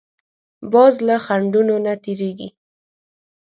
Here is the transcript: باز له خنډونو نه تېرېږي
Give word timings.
باز 0.73 0.93
له 1.07 1.15
خنډونو 1.25 1.75
نه 1.85 1.93
تېرېږي 2.03 2.49